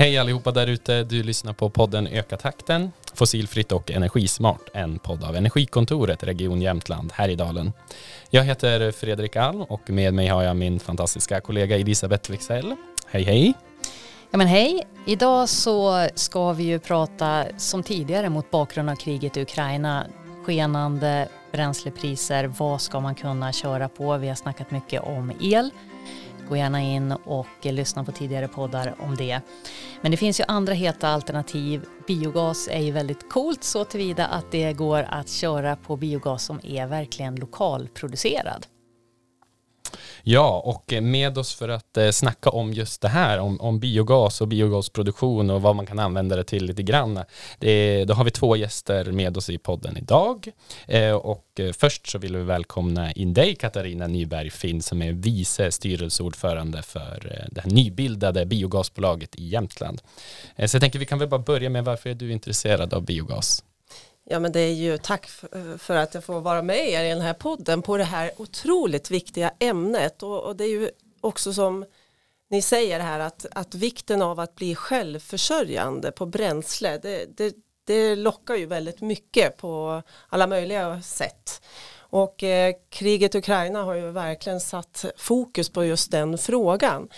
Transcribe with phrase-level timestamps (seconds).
[0.00, 1.04] Hej allihopa där ute.
[1.04, 4.68] Du lyssnar på podden Öka takten, fossilfritt och energismart.
[4.74, 7.72] En podd av Energikontoret Region Jämtland här i Dalen.
[8.30, 12.76] Jag heter Fredrik Alm och med mig har jag min fantastiska kollega Elisabeth Wexell.
[13.06, 13.54] Hej hej!
[14.30, 14.86] Ja men hej!
[15.06, 20.06] Idag så ska vi ju prata som tidigare mot bakgrund av kriget i Ukraina.
[20.44, 24.16] Skenande bränslepriser, vad ska man kunna köra på?
[24.16, 25.70] Vi har snackat mycket om el.
[26.48, 29.40] Gå gärna in och lyssna på tidigare poddar om det.
[30.00, 31.84] Men det finns ju andra heta alternativ.
[32.06, 36.60] Biogas är ju väldigt coolt så tillvida att det går att köra på biogas som
[36.62, 38.66] är verkligen lokalproducerad.
[40.22, 44.40] Ja, och med oss för att eh, snacka om just det här, om, om biogas
[44.40, 47.20] och biogasproduktion och vad man kan använda det till lite grann.
[47.58, 50.48] Det, då har vi två gäster med oss i podden idag.
[50.86, 55.12] Eh, och eh, först så vill vi välkomna in dig Katarina Nyberg Finn som är
[55.12, 60.02] vice styrelseordförande för eh, det här nybildade biogasbolaget i Jämtland.
[60.56, 63.02] Eh, så jag tänker vi kan väl bara börja med varför är du intresserad av
[63.02, 63.64] biogas?
[64.30, 65.26] Ja men det är ju tack
[65.78, 69.10] för att jag får vara med er i den här podden på det här otroligt
[69.10, 70.90] viktiga ämnet och, och det är ju
[71.20, 71.84] också som
[72.50, 78.16] ni säger här att, att vikten av att bli självförsörjande på bränsle det, det, det
[78.16, 81.62] lockar ju väldigt mycket på alla möjliga sätt.
[82.10, 87.08] Och eh, kriget i Ukraina har ju verkligen satt fokus på just den frågan.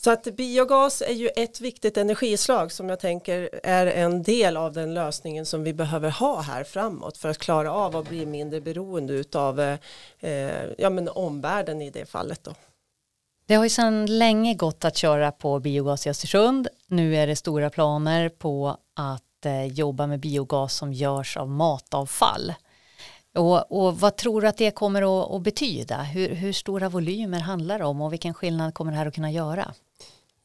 [0.00, 4.72] Så att biogas är ju ett viktigt energislag som jag tänker är en del av
[4.72, 8.60] den lösningen som vi behöver ha här framåt för att klara av att bli mindre
[8.60, 9.60] beroende av
[10.20, 12.44] eh, ja, men omvärlden i det fallet.
[12.44, 12.54] Då.
[13.46, 16.68] Det har ju sedan länge gått att köra på biogas i Östersund.
[16.86, 22.54] Nu är det stora planer på att eh, jobba med biogas som görs av matavfall.
[23.34, 26.02] Och, och, vad tror du att det kommer att, att betyda?
[26.02, 29.30] Hur, hur, stora volymer handlar det om och vilken skillnad kommer det här att kunna
[29.30, 29.74] göra?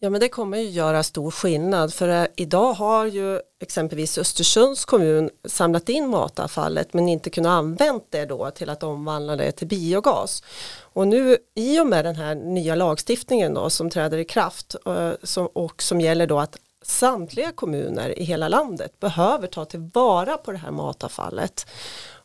[0.04, 4.86] Ja men det kommer ju göra stor skillnad för eh, idag har ju exempelvis Östersunds
[4.86, 9.68] kommun samlat in matavfallet men inte kunnat använt det då till att omvandla det till
[9.68, 10.44] biogas.
[10.80, 15.12] Och nu i och med den här nya lagstiftningen då som träder i kraft eh,
[15.54, 20.58] och som gäller då att samtliga kommuner i hela landet behöver ta tillvara på det
[20.58, 21.68] här matavfallet.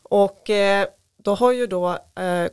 [0.03, 0.87] Och eh,
[1.23, 1.97] då har ju då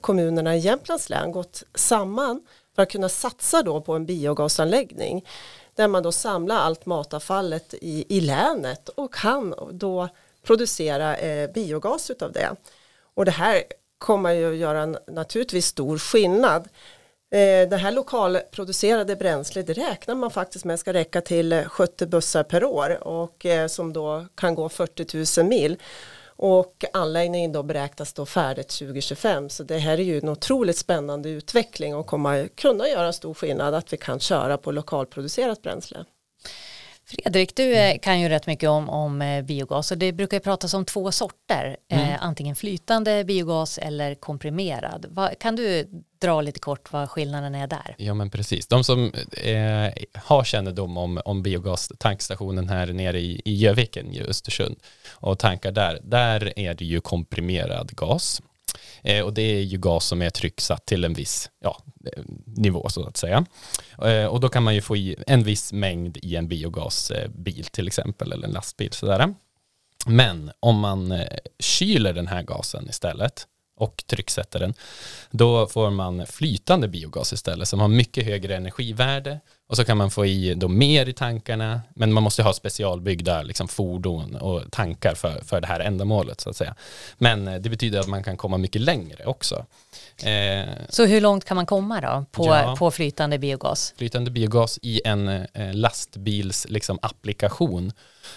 [0.01, 2.41] kommunerna i Jämtlands län gått samman
[2.77, 5.25] för att kunna satsa då på en biogasanläggning
[5.75, 10.09] där man då samlar allt matavfallet i, i länet och kan då
[10.43, 12.51] producera eh, biogas utav det.
[13.15, 13.63] Och det här
[13.99, 16.69] kommer ju att göra en, naturligtvis stor skillnad.
[17.31, 22.43] Eh, det här lokalproducerade bränslet det räknar man faktiskt med ska räcka till 70 bussar
[22.43, 25.77] per år och eh, som då kan gå 40 000 mil.
[26.37, 31.29] Och anläggningen då beräknas då färdigt 2025 så det här är ju en otroligt spännande
[31.29, 36.05] utveckling och kommer kunna göra stor skillnad att vi kan köra på lokalproducerat bränsle.
[37.09, 40.41] Fredrik, du eh, kan ju rätt mycket om, om eh, biogas och det brukar ju
[40.41, 42.09] pratas om två sorter, mm.
[42.09, 45.07] eh, antingen flytande biogas eller komprimerad.
[45.11, 45.89] Va, kan du
[46.21, 47.95] dra lite kort vad skillnaden är där?
[47.99, 53.55] Ja men precis, de som eh, har kännedom om, om biogastankstationen här nere i, i
[53.55, 54.77] Göviken i Östersund
[55.13, 58.43] och tankar där, där är det ju komprimerad gas
[59.03, 61.83] Eh, och det är ju gas som är trycksatt till en viss ja,
[62.17, 63.47] eh, nivå så att säga.
[64.03, 67.87] Eh, och då kan man ju få i en viss mängd i en biogasbil till
[67.87, 69.35] exempel eller en lastbil sådär.
[70.07, 74.75] Men om man eh, kyler den här gasen istället och trycksätter den,
[75.31, 80.11] då får man flytande biogas istället som har mycket högre energivärde och så kan man
[80.11, 85.15] få i då mer i tankarna, men man måste ha specialbyggda liksom, fordon och tankar
[85.15, 86.75] för, för det här ändamålet så att säga.
[87.19, 89.67] Men eh, det betyder att man kan komma mycket längre också.
[90.23, 93.95] Eh, så hur långt kan man komma då på, ja, på flytande biogas?
[93.97, 97.93] Flytande biogas i en eh, lastbils liksom, applikation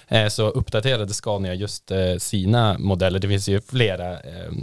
[0.07, 3.20] Eh, så uppdaterade Scania just eh, sina modeller.
[3.20, 4.17] Det finns ju flera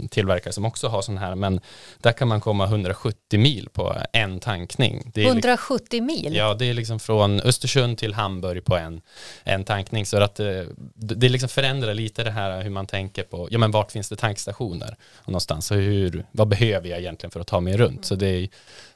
[0.09, 1.59] tillverkare som också har sådana här, men
[1.97, 5.11] där kan man komma 170 mil på en tankning.
[5.15, 6.35] 170 mil?
[6.35, 9.01] Ja, det är liksom från Östersund till Hamburg på en,
[9.43, 10.05] en tankning.
[10.05, 10.63] Så att eh,
[10.95, 14.15] det liksom förändrar lite det här hur man tänker på, ja men vart finns det
[14.15, 14.95] tankstationer
[15.25, 18.05] någonstans och hur, vad behöver jag egentligen för att ta mig runt?
[18.05, 18.49] Så det,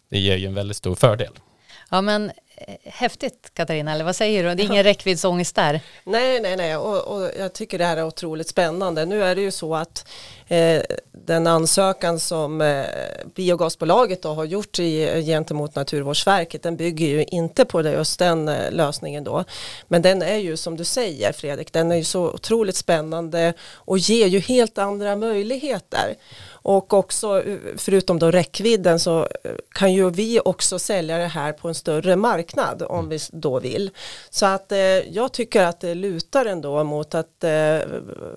[0.09, 1.33] det ger ju en väldigt stor fördel.
[1.89, 2.31] Ja men
[2.83, 4.55] häftigt Katarina, eller vad säger du?
[4.55, 5.81] Det är ingen räckviddsångest där?
[6.03, 9.05] Nej, nej, nej, och, och, jag tycker det här är otroligt spännande.
[9.05, 10.07] Nu är det ju så att
[10.47, 10.81] eh,
[11.11, 12.85] den ansökan som eh,
[13.35, 18.47] biogasbolaget då har gjort i, gentemot Naturvårdsverket, den bygger ju inte på det, just den
[18.47, 19.43] eh, lösningen då.
[19.87, 23.97] Men den är ju som du säger Fredrik, den är ju så otroligt spännande och
[23.97, 26.15] ger ju helt andra möjligheter.
[26.63, 27.43] Och också
[27.77, 29.27] förutom då räckvidden så
[29.71, 33.89] kan ju vi också sälja det här på en större marknad om vi då vill.
[34.29, 37.79] Så att eh, jag tycker att det lutar ändå mot att eh,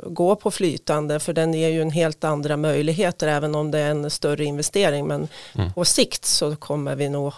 [0.06, 3.90] gå på flytande för den ger ju en helt andra möjligheter även om det är
[3.90, 5.72] en större investering men mm.
[5.72, 7.32] på sikt så kommer vi nog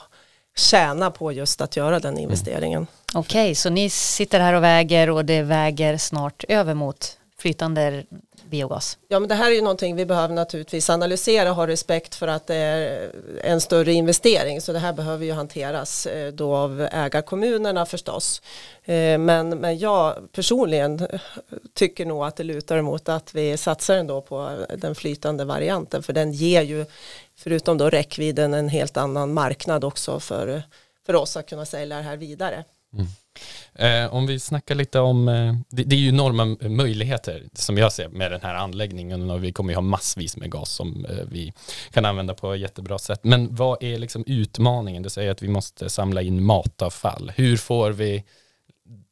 [0.56, 2.76] tjäna på just att göra den investeringen.
[2.76, 2.86] Mm.
[3.14, 8.04] Okej, okay, så ni sitter här och väger och det väger snart över mot flytande
[8.50, 8.98] biogas?
[9.08, 12.28] Ja men det här är ju någonting vi behöver naturligtvis analysera och ha respekt för
[12.28, 13.12] att det är
[13.42, 18.42] en större investering så det här behöver ju hanteras eh, då av ägarkommunerna förstås.
[18.84, 21.06] Eh, men, men jag personligen
[21.74, 26.12] tycker nog att det lutar emot att vi satsar ändå på den flytande varianten för
[26.12, 26.86] den ger ju
[27.36, 30.62] förutom då räckvidden en helt annan marknad också för,
[31.06, 32.64] för oss att kunna sälja det här vidare.
[32.98, 33.06] Mm.
[33.74, 37.92] Eh, om vi snackar lite om, eh, det, det, är ju enorma möjligheter som jag
[37.92, 41.24] ser med den här anläggningen och vi kommer ju ha massvis med gas som eh,
[41.30, 41.52] vi
[41.90, 43.20] kan använda på ett jättebra sätt.
[43.22, 45.02] Men vad är liksom utmaningen?
[45.02, 47.32] Du säger att vi måste samla in matavfall.
[47.36, 48.24] Hur får vi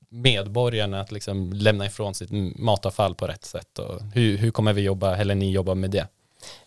[0.08, 4.82] medborgarna att liksom lämna ifrån sitt matavfall på rätt sätt och hur, hur kommer vi
[4.82, 6.06] jobba, eller ni jobba med det?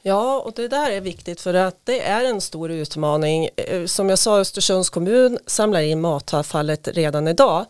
[0.01, 3.49] Ja, och det där är viktigt för att det är en stor utmaning.
[3.55, 7.65] Eh, som jag sa, Östersunds kommun samlar in matavfallet redan idag.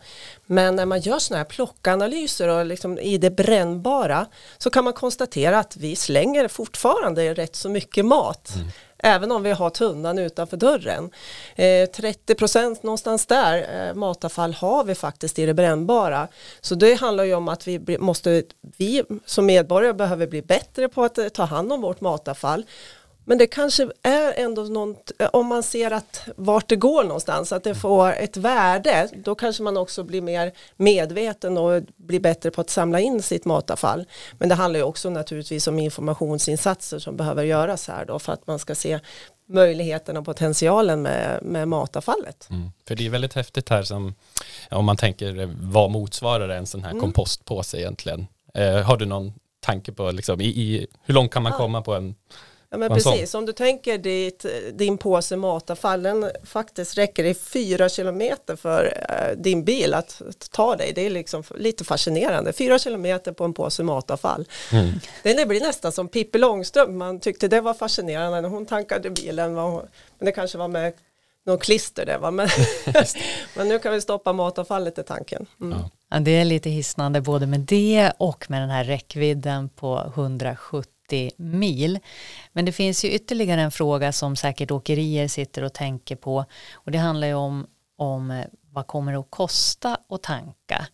[0.46, 4.26] Men när man gör sådana här plockanalyser och liksom i det brännbara
[4.58, 8.54] så kan man konstatera att vi slänger fortfarande rätt så mycket mat.
[8.54, 11.10] Mm även om vi har tunnan utanför dörren.
[11.54, 16.28] Eh, 30% någonstans där eh, matavfall har vi faktiskt i det brännbara.
[16.60, 18.42] Så det handlar ju om att vi måste,
[18.76, 22.64] vi som medborgare behöver bli bättre på att eh, ta hand om vårt matavfall
[23.28, 27.64] men det kanske är ändå något, om man ser att vart det går någonstans, att
[27.64, 32.60] det får ett värde, då kanske man också blir mer medveten och blir bättre på
[32.60, 34.04] att samla in sitt matavfall.
[34.38, 38.46] Men det handlar ju också naturligtvis om informationsinsatser som behöver göras här då för att
[38.46, 39.00] man ska se
[39.48, 42.48] möjligheten och potentialen med, med matavfallet.
[42.50, 42.70] Mm.
[42.88, 44.14] För det är väldigt häftigt här som,
[44.70, 47.00] om man tänker vad motsvarar en sån här mm.
[47.00, 48.26] kompostpåse egentligen?
[48.54, 51.58] Eh, har du någon tanke på liksom, i, i, hur långt kan man ja.
[51.58, 52.14] komma på en
[52.70, 57.88] Ja men precis, om du tänker dit, din påse matavfall, den faktiskt räcker i fyra
[57.88, 60.92] kilometer för uh, din bil att ta dig.
[60.94, 62.52] Det är liksom lite fascinerande.
[62.52, 64.48] Fyra kilometer på en påse matavfall.
[64.72, 64.92] Mm.
[65.22, 69.54] Det blir nästan som Pippi Långstrump, man tyckte det var fascinerande när hon tankade bilen.
[69.54, 69.82] Hon,
[70.18, 70.92] men det kanske var med
[71.46, 72.30] någon klister där va?
[72.30, 72.48] Men,
[73.56, 75.46] men nu kan vi stoppa matavfallet i tanken.
[75.60, 75.78] Mm.
[76.10, 76.20] Ja.
[76.20, 81.30] det är lite hisnande både med det och med den här räckvidden på 170 80
[81.36, 81.98] mil.
[82.52, 86.90] Men det finns ju ytterligare en fråga som säkert åkerier sitter och tänker på och
[86.90, 87.66] det handlar ju om,
[87.96, 90.86] om eh, vad kommer det att kosta att tanka?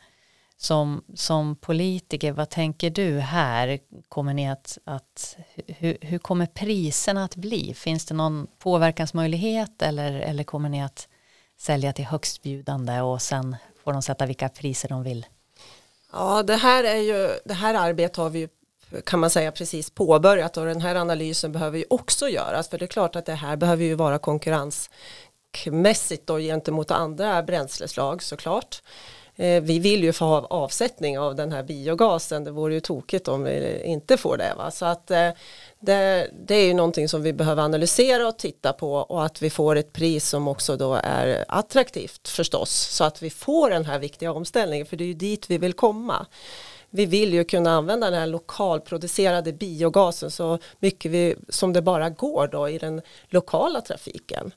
[0.56, 3.78] Som, som politiker, vad tänker du här?
[4.08, 7.74] Kommer ni att, att hur, hur kommer priserna att bli?
[7.74, 11.08] Finns det någon påverkansmöjlighet eller, eller kommer ni att
[11.58, 15.26] sälja till högstbjudande och sen får de sätta vilka priser de vill?
[16.12, 18.48] Ja, det här, är ju, det här arbetet har vi ju
[19.04, 22.84] kan man säga precis påbörjat och den här analysen behöver ju också göras för det
[22.84, 28.82] är klart att det här behöver ju vara konkurrensmässigt då gentemot andra bränsleslag såklart.
[29.36, 33.28] Eh, vi vill ju få ha avsättning av den här biogasen, det vore ju tokigt
[33.28, 34.54] om vi inte får det.
[34.56, 34.70] Va?
[34.70, 35.30] Så att eh,
[35.80, 39.50] det, det, är ju någonting som vi behöver analysera och titta på och att vi
[39.50, 43.98] får ett pris som också då är attraktivt förstås så att vi får den här
[43.98, 46.26] viktiga omställningen för det är ju dit vi vill komma
[46.94, 52.10] vi vill ju kunna använda den här lokalproducerade biogasen så mycket vi, som det bara
[52.10, 54.52] går då i den lokala trafiken.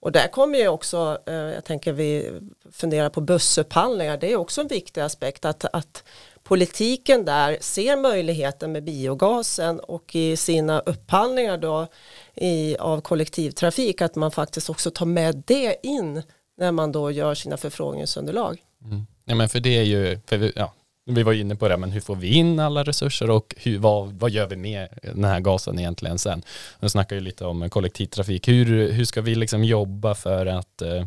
[0.00, 4.60] Och där kommer ju också, eh, jag tänker vi funderar på bussupphandlingar, det är också
[4.60, 6.04] en viktig aspekt att, att
[6.42, 11.86] politiken där ser möjligheten med biogasen och i sina upphandlingar då
[12.34, 16.22] i, av kollektivtrafik att man faktiskt också tar med det in
[16.58, 18.62] när man då gör sina förfrågningsunderlag.
[18.84, 19.06] Mm.
[19.24, 20.72] Ja men för det är ju, för, ja,
[21.04, 24.12] vi var inne på det, men hur får vi in alla resurser och hur, vad,
[24.12, 26.42] vad gör vi med den här gasen egentligen sen?
[26.80, 28.48] Nu snackar ju lite om kollektivtrafik.
[28.48, 31.04] Hur, hur ska vi liksom jobba för att eh,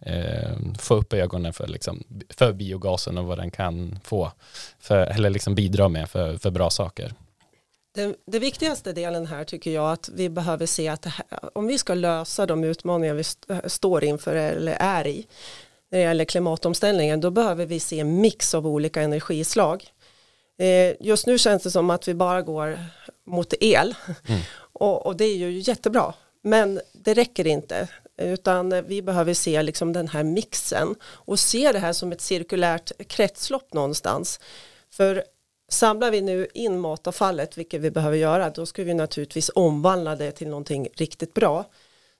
[0.00, 4.32] eh, få upp ögonen för, liksom, för biogasen och vad den kan få,
[4.80, 7.14] för, eller liksom bidra med för, för bra saker?
[7.94, 11.26] Det, det, viktigaste delen här tycker jag att vi behöver se att här,
[11.58, 15.26] om vi ska lösa de utmaningar vi st står inför eller är i
[15.90, 19.84] när det gäller klimatomställningen, då behöver vi se en mix av olika energislag.
[20.58, 22.78] Eh, just nu känns det som att vi bara går
[23.26, 23.94] mot el
[24.28, 24.40] mm.
[24.72, 26.14] och, och, det är ju jättebra.
[26.42, 31.78] Men det räcker inte utan vi behöver se liksom den här mixen och se det
[31.78, 34.40] här som ett cirkulärt kretslopp någonstans.
[34.90, 35.24] För
[35.68, 40.32] samlar vi nu in matavfallet, vilket vi behöver göra, då ska vi naturligtvis omvandla det
[40.32, 41.64] till någonting riktigt bra.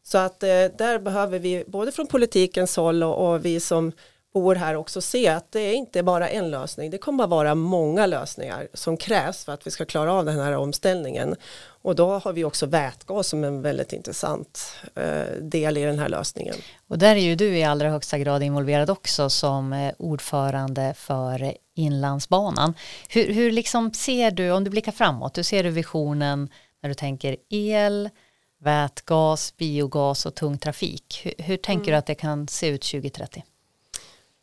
[0.09, 3.93] Så att eh, där behöver vi både från politikens håll och, och vi som
[4.35, 6.91] bor här också se att det är inte bara en lösning.
[6.91, 10.41] Det kommer att vara många lösningar som krävs för att vi ska klara av den
[10.41, 11.37] här omställningen.
[11.83, 16.09] Och då har vi också vätgas som en väldigt intressant eh, del i den här
[16.09, 16.55] lösningen.
[16.88, 21.55] Och där är ju du i allra högsta grad involverad också som eh, ordförande för
[21.75, 22.75] Inlandsbanan.
[23.09, 26.49] Hur, hur liksom ser du, om du blickar framåt, hur ser du visionen
[26.83, 28.11] när du tänker el,
[28.59, 31.21] vätgas, biogas och tung trafik?
[31.25, 31.93] Hur, hur tänker mm.
[31.93, 33.45] du att det kan se ut 2030?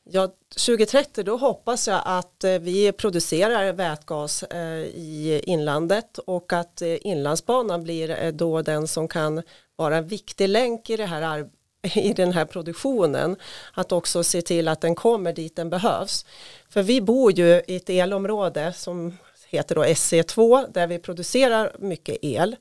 [0.09, 6.81] Ja, 2030 då hoppas jag att eh, vi producerar vätgas eh, i inlandet och att
[6.81, 9.41] eh, inlandsbanan blir då den som kan
[9.75, 11.49] vara en viktig länk i, det här,
[11.95, 13.35] i den här produktionen.
[13.73, 16.25] Att också se till att den kommer dit den behövs.
[16.69, 19.17] För vi bor ju i ett elområde som
[19.47, 22.55] heter då SC2 där vi producerar mycket el.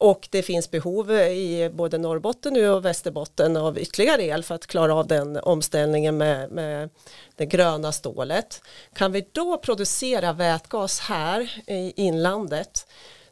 [0.00, 4.66] Och det finns behov i både Norrbotten nu och Västerbotten av ytterligare el för att
[4.66, 6.90] klara av den omställningen med, med
[7.36, 8.62] det gröna stålet.
[8.94, 12.86] Kan vi då producera vätgas här i inlandet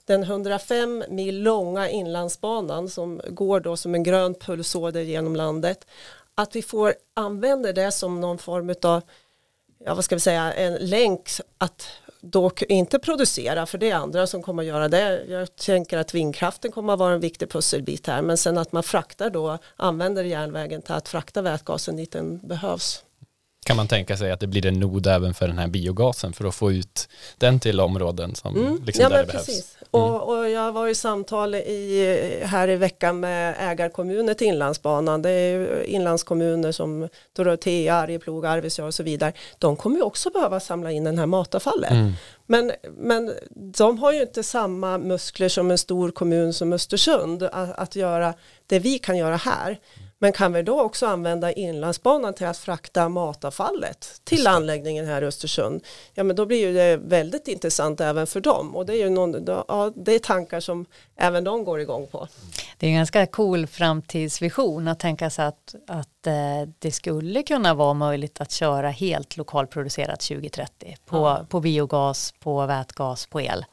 [0.04, 5.86] den 105 mil långa inlandsbanan som går då som en grön pulsåder genom landet
[6.34, 9.02] att vi får använda det som någon form av
[9.78, 11.88] ja, vad ska vi säga, en länk att
[12.20, 15.24] dock inte producera för det är andra som kommer att göra det.
[15.28, 18.82] Jag tänker att vindkraften kommer att vara en viktig pusselbit här men sen att man
[18.82, 23.04] fraktar då använder järnvägen till att frakta vätgasen dit den behövs.
[23.66, 26.44] Kan man tänka sig att det blir en nod även för den här biogasen för
[26.44, 27.08] att få ut
[27.38, 28.82] den till områden som mm.
[28.84, 29.46] liksom ja, där det behövs?
[29.46, 29.76] Precis.
[29.76, 29.77] Mm.
[29.90, 35.22] Och, och, jag var i samtal i, här i veckan med ägarkommuner till Inlandsbanan.
[35.22, 39.32] Det är inlandskommuner som Dorotea, Arjeplog, Arvidsjaur och så vidare.
[39.58, 41.90] De kommer ju också behöva samla in den här matavfallet.
[41.90, 42.12] Mm.
[42.46, 47.78] Men, men de har ju inte samma muskler som en stor kommun som Östersund att,
[47.78, 48.34] att göra
[48.66, 49.78] det vi kan göra här.
[50.20, 55.26] Men kan vi då också använda inlandsbanan till att frakta matavfallet till anläggningen här i
[55.26, 55.84] Östersund?
[56.14, 59.10] Ja men då blir ju det väldigt intressant även för dem och det är ju
[59.10, 62.28] någon, ja, det är tankar som även de går igång på.
[62.78, 67.74] Det är en ganska cool framtidsvision att tänka sig att, att eh, det skulle kunna
[67.74, 71.46] vara möjligt att köra helt lokalproducerat 2030 på, ja.
[71.48, 73.64] på biogas, på vätgas, på el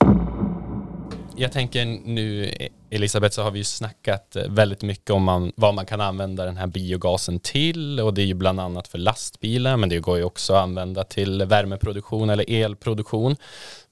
[1.37, 2.51] jag tänker nu
[2.89, 6.57] Elisabeth så har vi ju snackat väldigt mycket om man, vad man kan använda den
[6.57, 10.23] här biogasen till och det är ju bland annat för lastbilar men det går ju
[10.23, 13.35] också att använda till värmeproduktion eller elproduktion.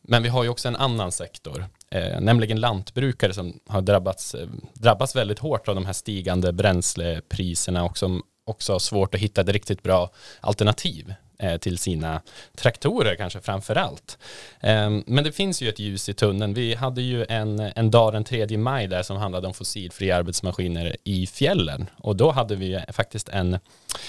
[0.01, 4.47] Men vi har ju också en annan sektor, eh, nämligen lantbrukare som har drabbats, eh,
[4.73, 9.41] drabbats väldigt hårt av de här stigande bränslepriserna och som också har svårt att hitta
[9.41, 10.09] ett riktigt bra
[10.41, 12.21] alternativ Eh, till sina
[12.55, 14.17] traktorer kanske framför allt.
[14.59, 16.53] Ehm, men det finns ju ett ljus i tunneln.
[16.53, 20.95] Vi hade ju en, en dag den 3 maj där som handlade om fossilfria arbetsmaskiner
[21.03, 23.59] i fjällen och då hade vi faktiskt en,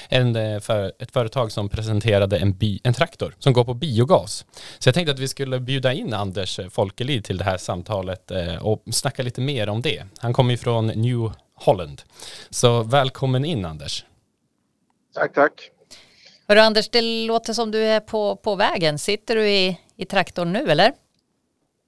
[0.09, 4.47] en eh, för, ett företag som presenterade en, bi, en traktor som går på biogas.
[4.79, 8.57] Så jag tänkte att vi skulle bjuda in Anders Folkelid till det här samtalet eh,
[8.57, 10.05] och snacka lite mer om det.
[10.19, 12.03] Han kommer ju från New Holland.
[12.51, 14.05] Så välkommen in Anders.
[15.15, 15.74] Tack, tack.
[16.49, 18.99] Hörru Anders, det låter som du är på, på vägen.
[18.99, 20.93] Sitter du i, i traktorn nu eller?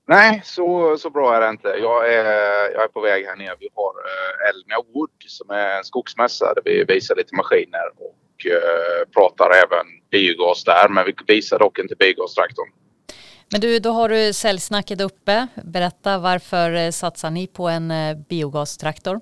[0.09, 1.69] Nej, så, så bra är det inte.
[1.69, 2.25] Jag är,
[2.73, 3.57] jag är på väg här nere.
[3.61, 8.47] Vi har uh, Elmia Wood som är en skogsmässa där vi visar lite maskiner och
[8.47, 10.89] uh, pratar även biogas där.
[10.89, 12.69] Men vi visar dock inte biogastraktorn.
[13.53, 15.47] Men du, då har du säljsnacket uppe.
[15.65, 17.93] Berätta varför eh, satsar ni på en
[18.29, 19.21] biogastraktor?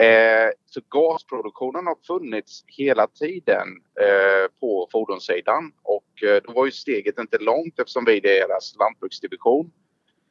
[0.00, 3.68] Eh, så gasproduktionen har funnits hela tiden
[4.00, 8.76] eh, på fordonssidan och eh, då var ju steget inte långt eftersom vi är deras
[8.78, 9.72] lantbruksdivision.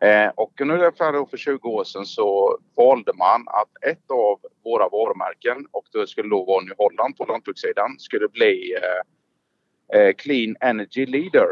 [0.03, 5.67] Eh, och ungefär för 20 år sedan så valde man att ett av våra varumärken
[5.71, 11.05] och det skulle då vara New Holland på lantbrukssidan skulle bli eh, eh, Clean Energy
[11.05, 11.47] Leader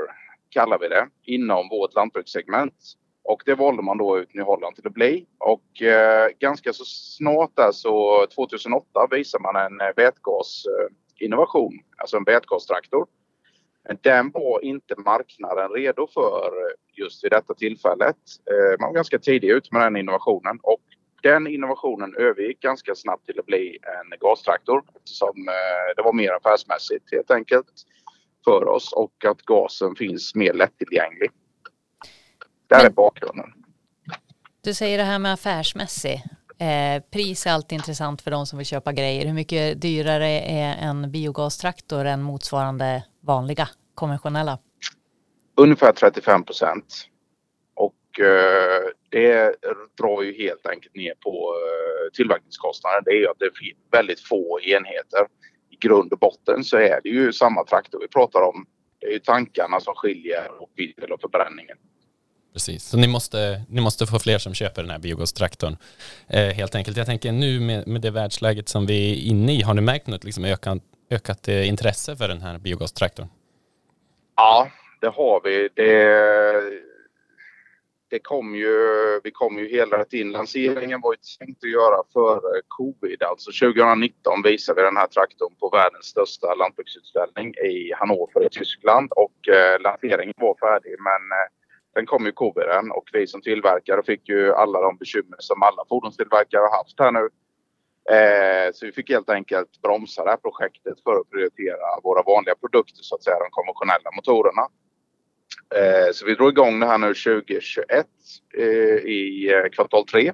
[0.49, 2.75] kallar vi det inom vårt lantbrukssegment.
[3.23, 5.25] Och det valde man då ut New Holland till att bli.
[5.37, 12.17] Och eh, ganska så snart där så 2008 visade man en eh, vätgasinnovation, eh, alltså
[12.17, 13.07] en vätgastraktor.
[14.01, 16.51] Den var inte marknaden redo för
[16.93, 18.17] just vid detta tillfället.
[18.51, 20.81] Eh, man var ganska tidig ut med den innovationen och
[21.23, 26.31] den innovationen övergick ganska snabbt till att bli en gastraktor eftersom eh, det var mer
[26.31, 27.71] affärsmässigt helt enkelt
[28.45, 31.31] för oss och att gasen finns mer lättillgänglig.
[32.69, 33.53] Det här är bakgrunden.
[34.61, 36.23] Du säger det här med affärsmässig.
[36.59, 39.25] Eh, pris är alltid intressant för de som vill köpa grejer.
[39.25, 44.59] Hur mycket dyrare är en biogastraktor än motsvarande vanliga konventionella?
[45.59, 47.05] ungefär 35 procent.
[47.75, 49.55] Och eh, det
[49.97, 53.03] drar ju helt enkelt ner på eh, tillverkningskostnaden.
[53.05, 53.51] Det är att det är
[53.91, 55.27] väldigt få enheter.
[55.69, 58.65] I grund och botten så är det ju samma traktor vi pratar om.
[58.99, 61.77] Det är ju tankarna som skiljer och vitel och förbränningen.
[62.53, 65.77] Precis, så ni måste, ni måste få fler som köper den här biogastraktorn.
[66.27, 66.97] Eh, helt enkelt.
[66.97, 70.07] Jag tänker nu med, med det världsläget som vi är inne i, har ni märkt
[70.07, 70.77] något liksom ökat,
[71.09, 73.27] ökat eh, intresse för den här biogastraktorn?
[74.35, 75.69] Ja, det har vi.
[75.75, 76.89] Det,
[78.09, 78.75] det kom ju,
[79.23, 80.27] vi kom ju hela tiden.
[80.27, 80.33] in.
[80.33, 83.23] Lanseringen var ju tänkt att göra före covid.
[83.23, 89.11] Alltså 2019 visade vi den här traktorn på världens största lantbruksutställning i Hannover i Tyskland
[89.11, 91.58] och eh, lanseringen var färdig men eh,
[91.99, 95.85] Sen kom ju coviden och vi som tillverkare fick ju alla de bekymmer som alla
[95.89, 97.29] fordonstillverkare har haft här nu.
[98.15, 102.55] Eh, så vi fick helt enkelt bromsa det här projektet för att prioritera våra vanliga
[102.55, 104.67] produkter så att säga, de konventionella motorerna.
[105.75, 108.07] Eh, så vi drog igång det här nu 2021
[108.57, 108.63] eh,
[109.19, 110.33] i eh, kvartal 3.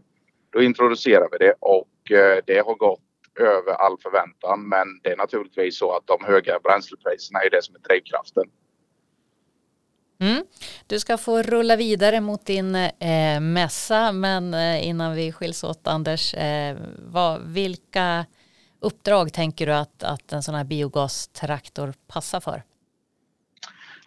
[0.49, 3.01] Då introducerade vi det och eh, det har gått
[3.39, 7.75] över all förväntan men det är naturligtvis så att de höga bränslepriserna är det som
[7.75, 8.45] är drivkraften.
[10.19, 10.45] Mm.
[10.87, 15.87] Du ska få rulla vidare mot din eh, mässa, men eh, innan vi skiljs åt
[15.87, 18.25] Anders, eh, vad, vilka
[18.79, 22.63] uppdrag tänker du att, att en sån här biogastraktor passar för?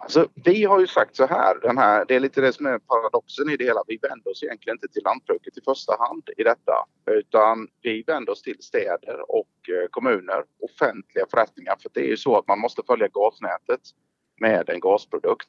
[0.00, 2.78] Alltså, vi har ju sagt så här, den här, det är lite det som är
[2.78, 3.82] paradoxen i det hela.
[3.86, 6.72] Vi vänder oss egentligen inte till lantbruket i första hand i detta,
[7.10, 11.76] utan vi vänder oss till städer och eh, kommuner, offentliga förrättningar.
[11.82, 13.80] För det är ju så att man måste följa gasnätet
[14.40, 15.48] med en gasprodukt.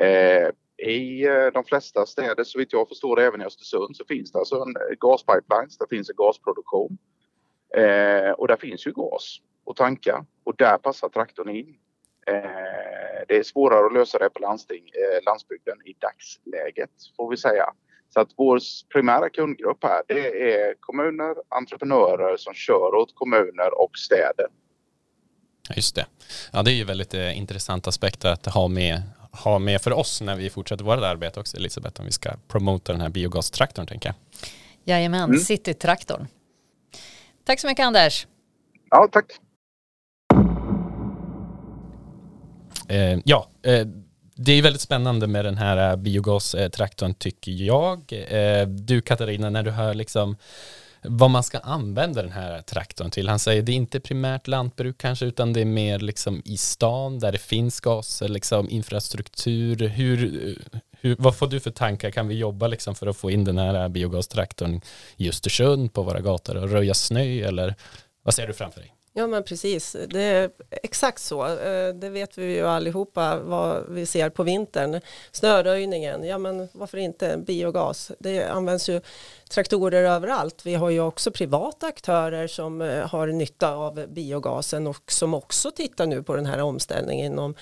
[0.00, 0.50] Eh,
[0.88, 4.32] I eh, de flesta städer, så vitt jag förstår det, även i Östersund, så finns
[4.32, 6.98] det alltså en eh, gaspipeline, det finns en gasproduktion.
[7.76, 9.40] Eh, och där finns ju gas
[9.70, 11.76] att tanka och där passar traktorn in.
[12.26, 14.84] Eh, det är svårare att lösa det på landsting,
[15.26, 17.64] landsbygden i dagsläget, får vi säga.
[18.14, 18.60] Så att vår
[18.92, 24.46] primära kundgrupp här, det är kommuner, entreprenörer som kör åt kommuner och städer.
[25.76, 26.06] Just det.
[26.52, 30.20] Ja, det är ju väldigt eh, intressant aspekt att ha med, ha med för oss
[30.20, 34.08] när vi fortsätter vårt arbete också, Elisabeth, om vi ska promota den här biogastraktorn, tänker
[34.08, 34.16] jag.
[34.84, 35.40] Jajamän, mm.
[35.40, 36.26] Citytraktorn.
[37.44, 38.26] Tack så mycket, Anders.
[38.90, 39.26] Ja, tack.
[42.88, 43.86] Eh, ja, eh,
[44.34, 48.12] det är väldigt spännande med den här biogastraktorn tycker jag.
[48.28, 50.36] Eh, du Katarina, när du hör liksom
[51.02, 53.28] vad man ska använda den här traktorn till.
[53.28, 57.18] Han säger det är inte primärt lantbruk kanske utan det är mer liksom i stan
[57.18, 59.88] där det finns gas, liksom infrastruktur.
[59.88, 60.18] Hur,
[61.00, 62.10] hur, vad får du för tankar?
[62.10, 64.80] Kan vi jobba liksom för att få in den här biogastraktorn
[65.16, 67.74] i Östersund på våra gator och röja snö eller
[68.22, 68.94] vad ser du framför dig?
[69.12, 71.46] Ja men precis, det är exakt så.
[71.46, 75.00] Eh, det vet vi ju allihopa vad vi ser på vintern.
[75.32, 78.12] Snöröjningen, ja men varför inte biogas?
[78.18, 79.00] Det används ju
[79.48, 80.66] traktorer överallt.
[80.66, 85.70] Vi har ju också privata aktörer som eh, har nytta av biogasen och som också
[85.70, 87.54] tittar nu på den här omställningen inom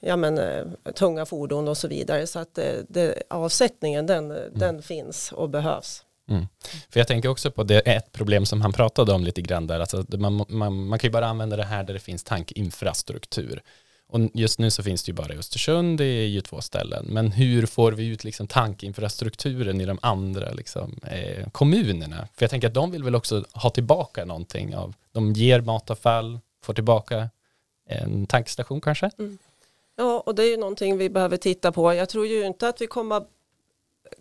[0.00, 2.26] ja, men, eh, tunga fordon och så vidare.
[2.26, 4.50] Så att det, avsättningen den, mm.
[4.54, 6.04] den finns och behövs.
[6.30, 6.46] Mm.
[6.90, 9.80] För jag tänker också på det ett problem som han pratade om lite grann där,
[9.80, 13.62] alltså man, man, man kan ju bara använda det här där det finns tankinfrastruktur.
[14.08, 17.06] Och just nu så finns det ju bara i Östersund, det är ju två ställen.
[17.08, 22.28] Men hur får vi ut liksom tankinfrastrukturen i de andra liksom, eh, kommunerna?
[22.34, 26.40] För jag tänker att de vill väl också ha tillbaka någonting av, de ger matavfall,
[26.64, 27.30] får tillbaka
[27.88, 29.10] en tankstation kanske?
[29.18, 29.38] Mm.
[29.96, 31.94] Ja, och det är ju någonting vi behöver titta på.
[31.94, 33.22] Jag tror ju inte att vi kommer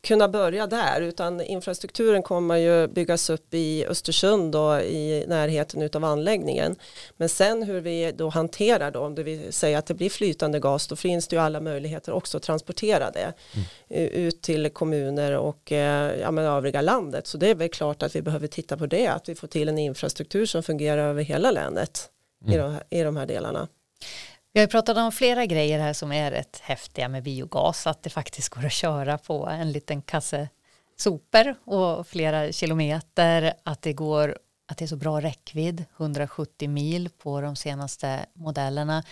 [0.03, 6.03] kunna börja där utan infrastrukturen kommer ju byggas upp i Östersund och i närheten av
[6.03, 6.75] anläggningen.
[7.17, 10.59] Men sen hur vi då hanterar då, om det vill säga att det blir flytande
[10.59, 14.09] gas, då finns det ju alla möjligheter också att transportera det mm.
[14.11, 17.27] ut till kommuner och eh, ja, men övriga landet.
[17.27, 19.69] Så det är väl klart att vi behöver titta på det, att vi får till
[19.69, 22.09] en infrastruktur som fungerar över hela länet
[22.45, 22.53] mm.
[22.53, 23.67] i, de, i de här delarna.
[24.53, 28.09] Vi har pratat om flera grejer här som är rätt häftiga med biogas, att det
[28.09, 30.49] faktiskt går att köra på en liten kasse
[30.97, 34.37] sopor och flera kilometer, att det går
[34.67, 39.03] att det är så bra räckvidd, 170 mil på de senaste modellerna.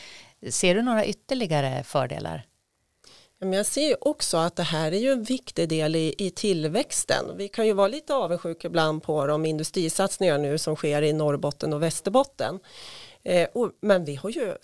[0.50, 2.46] Ser du några ytterligare fördelar?
[3.42, 7.38] jag ser också att det här är ju en viktig del i, i tillväxten.
[7.38, 11.74] Vi kan ju vara lite avundsjuka ibland på de industrisatsningar nu som sker i Norrbotten
[11.74, 12.60] och Västerbotten.
[13.24, 14.56] Eh, och, men vi har ju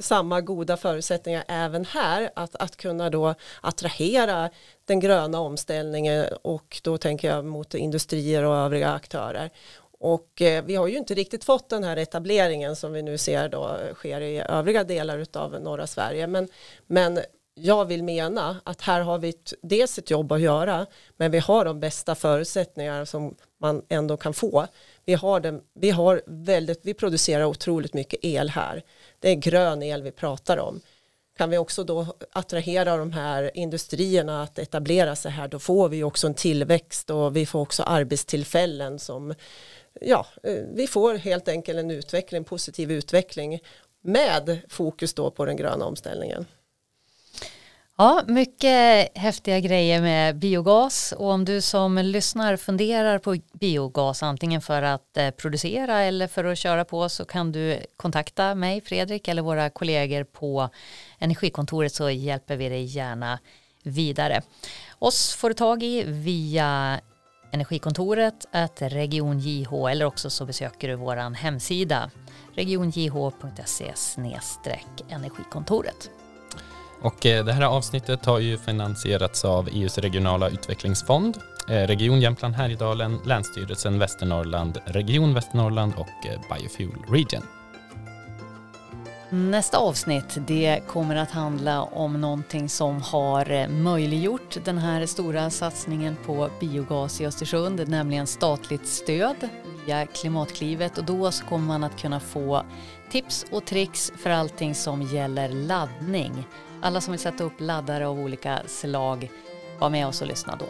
[0.00, 4.50] samma goda förutsättningar även här att, att kunna då attrahera
[4.84, 9.50] den gröna omställningen och då tänker jag mot industrier och övriga aktörer.
[9.98, 13.48] Och eh, vi har ju inte riktigt fått den här etableringen som vi nu ser
[13.48, 16.26] då sker i övriga delar av norra Sverige.
[16.26, 16.48] Men,
[16.86, 17.18] men
[17.58, 21.38] jag vill mena att här har vi ett, dels ett jobb att göra men vi
[21.38, 24.66] har de bästa förutsättningar som man ändå kan få.
[25.04, 28.82] Vi, har den, vi, har väldigt, vi producerar otroligt mycket el här.
[29.20, 30.80] Det är grön el vi pratar om.
[31.36, 36.02] Kan vi också då attrahera de här industrierna att etablera sig här då får vi
[36.02, 39.34] också en tillväxt och vi får också arbetstillfällen som
[40.00, 43.60] ja, eh, vi får helt enkelt en utveckling, en positiv utveckling
[44.02, 46.46] med fokus då på den gröna omställningen.
[47.98, 54.60] Ja, mycket häftiga grejer med biogas och om du som lyssnar funderar på biogas antingen
[54.60, 59.28] för att eh, producera eller för att köra på så kan du kontakta mig, Fredrik
[59.28, 60.68] eller våra kollegor på
[61.18, 63.38] Energikontoret så hjälper vi dig gärna
[63.82, 64.42] vidare.
[64.98, 67.00] Oss får du tag i via
[67.52, 72.10] Energikontoret, att Region JH eller också så besöker du vår hemsida
[72.54, 73.92] regionjh.se
[75.10, 76.10] energikontoret.
[77.00, 82.54] Och eh, det här avsnittet har ju finansierats av EUs regionala utvecklingsfond, eh, Region Jämtland
[82.54, 87.42] Härjedalen, Länsstyrelsen Västernorrland, Region Västernorrland och eh, Biofuel Region.
[89.30, 96.16] Nästa avsnitt det kommer att handla om någonting som har möjliggjort den här stora satsningen
[96.26, 99.48] på biogas i Östersund, nämligen statligt stöd
[99.86, 102.62] via Klimatklivet och då så kommer man att kunna få
[103.10, 106.46] tips och tricks för allting som gäller laddning.
[106.86, 109.30] Alla som vill sätta upp laddare av olika slag,
[109.78, 110.66] var med oss och lyssna då.